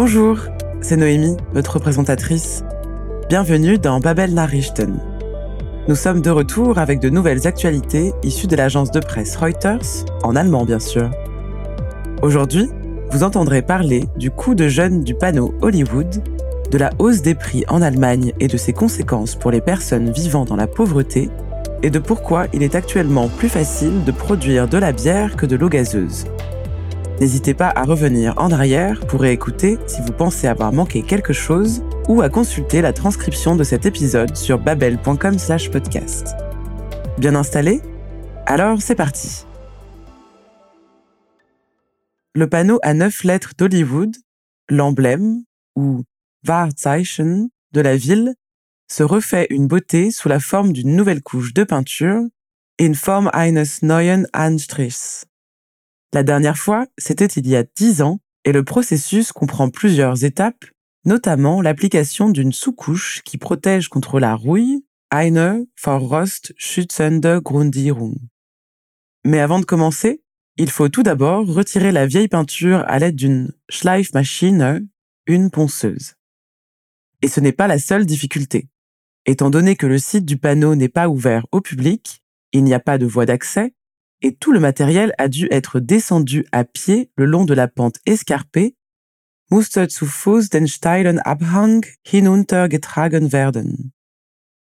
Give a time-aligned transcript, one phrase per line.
[0.00, 0.38] Bonjour,
[0.80, 2.62] c'est Noémie, votre présentatrice.
[3.28, 5.00] Bienvenue dans Babel Nachrichten.
[5.88, 10.36] Nous sommes de retour avec de nouvelles actualités issues de l'agence de presse Reuters, en
[10.36, 11.10] allemand bien sûr.
[12.22, 12.70] Aujourd'hui,
[13.10, 16.22] vous entendrez parler du coup de jeûne du panneau Hollywood,
[16.70, 20.44] de la hausse des prix en Allemagne et de ses conséquences pour les personnes vivant
[20.44, 21.28] dans la pauvreté,
[21.82, 25.56] et de pourquoi il est actuellement plus facile de produire de la bière que de
[25.56, 26.24] l'eau gazeuse.
[27.20, 31.82] N'hésitez pas à revenir en arrière pour écouter si vous pensez avoir manqué quelque chose
[32.08, 36.36] ou à consulter la transcription de cet épisode sur babel.com/podcast.
[37.18, 37.80] Bien installé?
[38.46, 39.44] Alors c'est parti.
[42.34, 44.14] Le panneau à neuf lettres d'Hollywood,
[44.70, 45.42] l'emblème
[45.74, 46.04] ou
[46.46, 48.34] Wahrzeichen de la ville,
[48.88, 52.22] se refait une beauté sous la forme d'une nouvelle couche de peinture,
[52.80, 55.24] in Form eines neuen Anstrichs.
[56.12, 60.64] La dernière fois, c'était il y a dix ans, et le processus comprend plusieurs étapes,
[61.04, 68.16] notamment l'application d'une sous-couche qui protège contre la rouille, eine vor Rost schützende Grundierung.
[69.24, 70.22] Mais avant de commencer,
[70.56, 74.88] il faut tout d'abord retirer la vieille peinture à l'aide d'une Schleifmaschine,
[75.26, 76.14] une ponceuse.
[77.22, 78.68] Et ce n'est pas la seule difficulté.
[79.26, 82.22] Étant donné que le site du panneau n'est pas ouvert au public,
[82.52, 83.74] il n'y a pas de voie d'accès,
[84.22, 87.98] et tout le matériel a dû être descendu à pied le long de la pente
[88.06, 88.76] escarpée.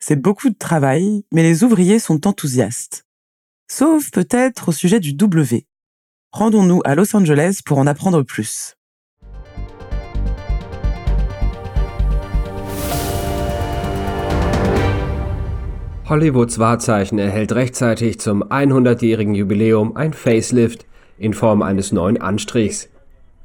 [0.00, 3.06] C'est beaucoup de travail, mais les ouvriers sont enthousiastes.
[3.70, 5.66] Sauf peut-être au sujet du W.
[6.32, 8.76] Rendons-nous à Los Angeles pour en apprendre plus.
[16.08, 20.84] Hollywoods Wahrzeichen erhält rechtzeitig zum 100-jährigen Jubiläum ein Facelift
[21.16, 22.88] in Form eines neuen Anstrichs.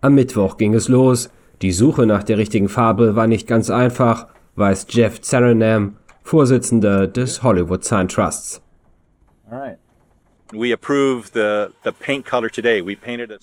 [0.00, 1.30] Am Mittwoch ging es los.
[1.62, 7.42] Die Suche nach der richtigen Farbe war nicht ganz einfach, weiß Jeff Saranam, Vorsitzender des
[7.42, 8.62] Hollywood Sign Trusts.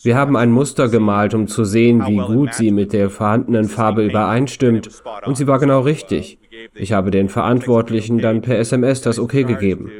[0.03, 4.05] Wir haben ein Muster gemalt, um zu sehen, wie gut sie mit der vorhandenen Farbe
[4.05, 4.89] übereinstimmt,
[5.25, 6.39] und sie war genau richtig.
[6.81, 9.91] Ich habe den Verantwortlichen dann per SMS das Okay gegeben.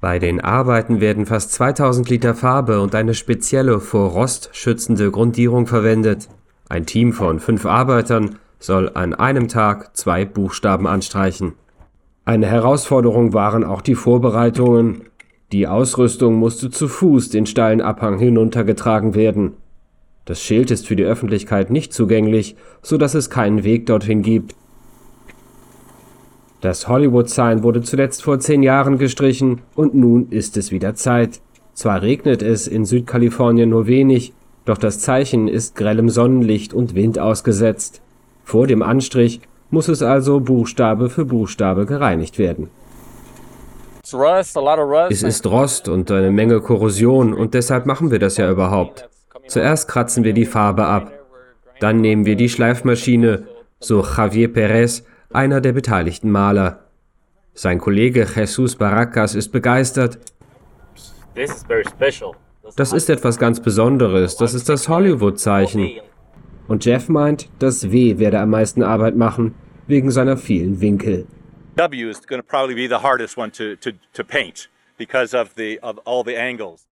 [0.00, 5.68] Bei den Arbeiten werden fast 2000 Liter Farbe und eine spezielle vor Rost schützende Grundierung
[5.68, 6.26] verwendet.
[6.68, 11.52] Ein Team von fünf Arbeitern soll an einem Tag zwei Buchstaben anstreichen.
[12.24, 15.02] Eine Herausforderung waren auch die Vorbereitungen.
[15.52, 19.58] Die Ausrüstung musste zu Fuß den steilen Abhang hinuntergetragen werden.
[20.28, 24.54] Das Schild ist für die Öffentlichkeit nicht zugänglich, so dass es keinen Weg dorthin gibt.
[26.60, 31.40] Das Hollywood-Sign wurde zuletzt vor zehn Jahren gestrichen und nun ist es wieder Zeit.
[31.72, 34.34] Zwar regnet es in Südkalifornien nur wenig,
[34.66, 38.02] doch das Zeichen ist grellem Sonnenlicht und Wind ausgesetzt.
[38.44, 39.40] Vor dem Anstrich
[39.70, 42.68] muss es also Buchstabe für Buchstabe gereinigt werden.
[45.08, 49.08] Es ist Rost und eine Menge Korrosion und deshalb machen wir das ja überhaupt.
[49.48, 51.12] Zuerst kratzen wir die Farbe ab.
[51.80, 53.48] Dann nehmen wir die Schleifmaschine,
[53.80, 56.84] so Javier Perez, einer der beteiligten Maler.
[57.54, 60.18] Sein Kollege Jesus Baracas ist begeistert.
[62.76, 64.36] Das ist etwas ganz Besonderes.
[64.36, 65.90] Das ist das Hollywood-Zeichen.
[66.68, 69.54] Und Jeff meint, das W werde am meisten Arbeit machen,
[69.86, 71.26] wegen seiner vielen Winkel.
[71.76, 75.54] W is going to probably be the hardest one to, to, to paint because of,
[75.56, 76.87] the, of all the angles.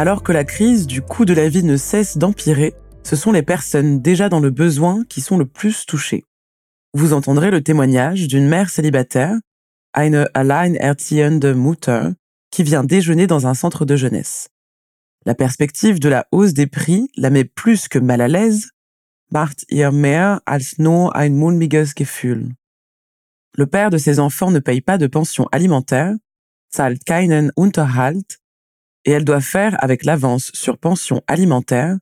[0.00, 2.72] Alors que la crise du coût de la vie ne cesse d'empirer,
[3.02, 6.24] ce sont les personnes déjà dans le besoin qui sont le plus touchées.
[6.94, 9.36] Vous entendrez le témoignage d'une mère célibataire,
[9.92, 12.12] eine alleinerziehende Mutter,
[12.50, 14.48] qui vient déjeuner dans un centre de jeunesse.
[15.26, 18.70] La perspective de la hausse des prix la met plus que mal à l'aise,
[19.30, 22.54] macht ihr mehr als nur ein mulmiges Gefühl.
[23.54, 26.14] Le père de ses enfants ne paye pas de pension alimentaire,
[26.70, 28.39] zahlt keinen Unterhalt
[29.04, 31.96] et elle doit faire avec l'avance sur pension alimentaire,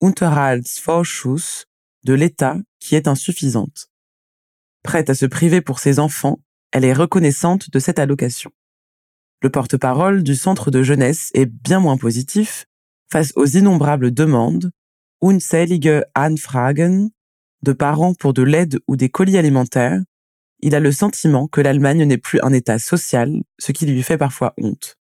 [0.00, 1.66] Unterhaltsvorschuss,
[2.04, 3.88] de l'État qui est insuffisante.
[4.82, 6.40] Prête à se priver pour ses enfants,
[6.72, 8.50] elle est reconnaissante de cette allocation.
[9.42, 12.66] Le porte-parole du centre de jeunesse est bien moins positif
[13.10, 14.70] face aux innombrables demandes,
[15.22, 17.10] unzählige Anfragen,
[17.62, 20.00] de parents pour de l'aide ou des colis alimentaires.
[20.60, 24.18] Il a le sentiment que l'Allemagne n'est plus un État social, ce qui lui fait
[24.18, 24.96] parfois honte.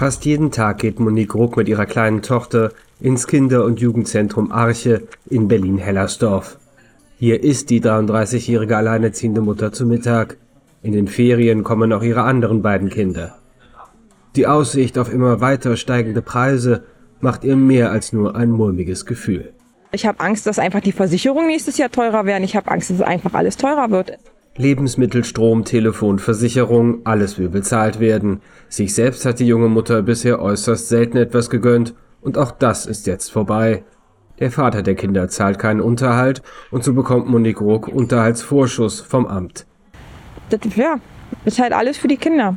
[0.00, 5.02] Fast jeden Tag geht Monique Ruck mit ihrer kleinen Tochter ins Kinder- und Jugendzentrum Arche
[5.28, 6.56] in Berlin-Hellersdorf.
[7.18, 10.38] Hier isst die 33-jährige alleinerziehende Mutter zu Mittag.
[10.82, 13.36] In den Ferien kommen auch ihre anderen beiden Kinder.
[14.36, 16.82] Die Aussicht auf immer weiter steigende Preise
[17.20, 19.52] macht ihr mehr als nur ein mulmiges Gefühl.
[19.92, 22.44] Ich habe Angst, dass einfach die Versicherungen nächstes Jahr teurer werden.
[22.44, 24.16] Ich habe Angst, dass einfach alles teurer wird.
[24.60, 28.40] Lebensmittel, Strom, Telefon, Versicherung, alles will bezahlt werden.
[28.68, 33.06] Sich selbst hat die junge Mutter bisher äußerst selten etwas gegönnt und auch das ist
[33.06, 33.82] jetzt vorbei.
[34.38, 39.66] Der Vater der Kinder zahlt keinen Unterhalt und so bekommt Monique Ruck Unterhaltsvorschuss vom Amt.
[40.50, 40.96] Das ja,
[41.44, 42.56] ist halt alles für die Kinder.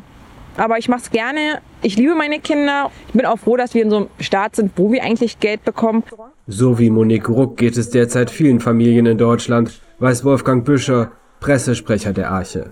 [0.57, 1.61] Aber ich mache es gerne.
[1.81, 2.91] Ich liebe meine Kinder.
[3.07, 5.63] Ich bin auch froh, dass wir in so einem Staat sind, wo wir eigentlich Geld
[5.63, 6.03] bekommen.
[6.47, 11.11] So wie Monique Ruck geht es derzeit vielen Familien in Deutschland, weiß Wolfgang Büscher,
[11.43, 12.71] Pressesprecher der Arche.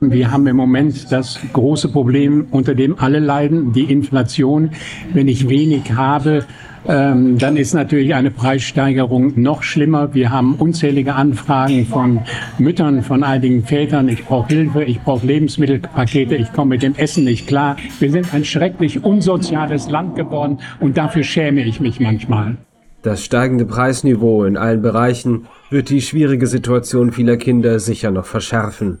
[0.00, 4.72] Wir haben im Moment das große Problem, unter dem alle leiden, die Inflation.
[5.14, 6.44] Wenn ich wenig habe,
[6.86, 10.12] ähm, dann ist natürlich eine Preissteigerung noch schlimmer.
[10.12, 12.20] Wir haben unzählige Anfragen von
[12.58, 14.10] Müttern, von einigen Vätern.
[14.10, 17.76] Ich brauche Hilfe, ich brauche Lebensmittelpakete, ich komme mit dem Essen nicht klar.
[18.00, 22.58] Wir sind ein schrecklich unsoziales Land geworden und dafür schäme ich mich manchmal.
[23.02, 28.98] Das steigende Preisniveau in allen Bereichen wird die schwierige Situation vieler Kinder sicher noch verschärfen.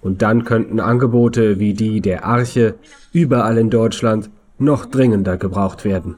[0.00, 2.76] Und dann könnten Angebote wie die der Arche
[3.12, 6.16] überall in Deutschland noch dringender gebraucht werden.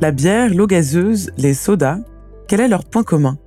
[0.00, 2.00] La bière, l'eau gazeuse, les sodas,
[2.48, 3.38] quel est leur point commun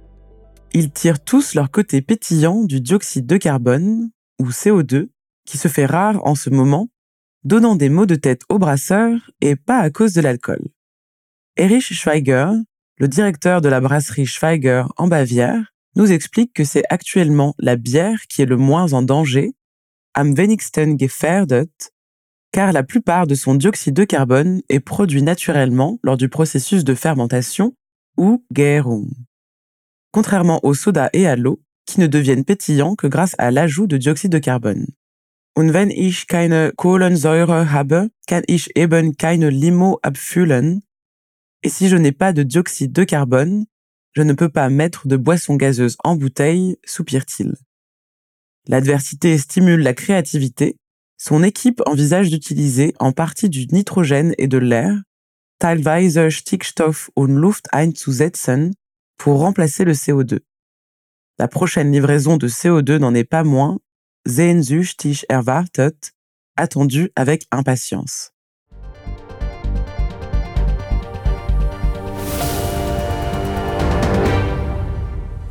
[0.72, 5.10] Ils tirent tous leur côté pétillant du dioxyde de carbone, ou CO2,
[5.46, 6.88] qui se fait rare en ce moment,
[7.46, 10.62] donnant des maux de tête aux brasseurs et pas à cause de l'alcool.
[11.56, 12.50] Erich Schweiger,
[12.98, 18.24] le directeur de la brasserie Schweiger en Bavière, nous explique que c'est actuellement la bière
[18.28, 19.54] qui est le moins en danger,
[20.16, 21.70] am wenigsten gefährdet,
[22.52, 26.96] car la plupart de son dioxyde de carbone est produit naturellement lors du processus de
[26.96, 27.76] fermentation
[28.18, 29.10] ou Gärung.
[30.12, 33.98] Contrairement au soda et à l'eau, qui ne deviennent pétillants que grâce à l'ajout de
[33.98, 34.88] dioxyde de carbone.
[35.56, 40.84] Und wenn ich keine Kohlensäure habe, kann ich eben keine Limo abfüllen.
[41.64, 43.66] Et si je n'ai pas de dioxyde de carbone,
[44.14, 47.56] je ne peux pas mettre de boisson gazeuse en bouteille, soupire-t-il.
[48.68, 50.78] L'adversité stimule la créativité
[51.18, 54.94] son équipe envisage d'utiliser en partie du nitrogène et de l'air,
[55.60, 58.74] teilweise Stickstoff und Luft einzusetzen,
[59.18, 60.40] pour remplacer le CO2.
[61.40, 63.80] La prochaine livraison de CO2 n'en est pas moins,
[64.26, 66.12] sehnsüchtig erwartet,
[66.56, 68.32] attendue avec impatience.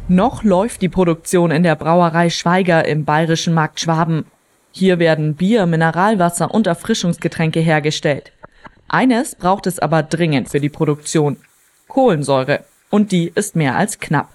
[0.08, 4.26] Noch läuft die Produktion in der Brauerei Schweiger im bayerischen Markt Schwaben.
[4.70, 8.32] Hier werden Bier, Mineralwasser und Erfrischungsgetränke hergestellt.
[8.88, 11.38] Eines braucht es aber dringend für die Produktion.
[11.88, 12.64] Kohlensäure.
[12.90, 14.33] Und die ist mehr als knapp.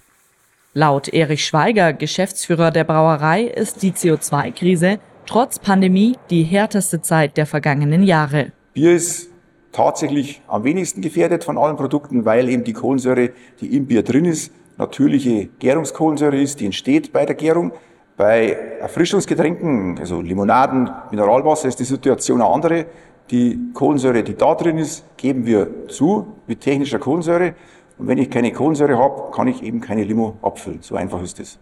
[0.80, 7.46] Laut Erich Schweiger, Geschäftsführer der Brauerei, ist die CO2-Krise trotz Pandemie die härteste Zeit der
[7.46, 8.54] vergangenen Jahre.
[8.72, 9.30] Bier ist
[9.74, 14.24] tatsächlich am wenigsten gefährdet von allen Produkten, weil eben die Kohlensäure, die im Bier drin
[14.24, 17.74] ist, natürliche Gärungskohlensäure ist, die entsteht bei der Gärung.
[18.16, 22.86] Bei Erfrischungsgetränken, also Limonaden, Mineralwasser, ist die Situation eine andere.
[23.32, 27.54] Die Kohlensäure, die da drin ist, geben wir zu mit technischer Kohlensäure.
[28.00, 30.82] Und wenn ich keine Kohlensäure habe, kann ich eben keine Limo abfüllen.
[30.82, 31.60] So einfach ist es.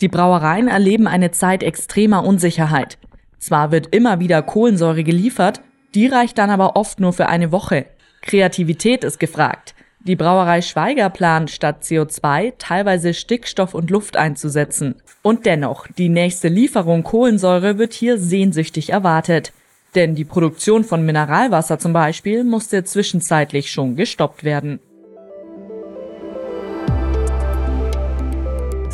[0.00, 2.98] Die Brauereien erleben eine Zeit extremer Unsicherheit.
[3.38, 5.62] Zwar wird immer wieder Kohlensäure geliefert,
[5.94, 7.86] die reicht dann aber oft nur für eine Woche.
[8.20, 9.74] Kreativität ist gefragt.
[10.00, 14.96] Die Brauerei Schweiger plant statt CO2 teilweise Stickstoff und Luft einzusetzen.
[15.22, 19.52] Und dennoch, die nächste Lieferung Kohlensäure wird hier sehnsüchtig erwartet.
[19.94, 24.80] Denn die Produktion von Mineralwasser zum Beispiel musste zwischenzeitlich schon gestoppt werden.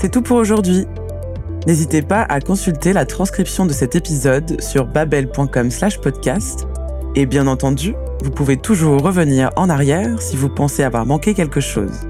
[0.03, 0.85] C'est tout pour aujourd'hui.
[1.69, 6.67] N'hésitez pas à consulter la transcription de cet épisode sur babel.com/podcast
[7.15, 7.95] et bien entendu,
[8.25, 12.01] vous pouvez toujours revenir en arrière si vous pensez avoir manqué quelque chose.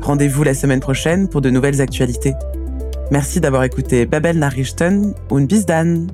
[0.00, 2.32] Rendez-vous la semaine prochaine pour de nouvelles actualités.
[3.10, 6.06] Merci d'avoir écouté Babel Nachrichten und bis dann!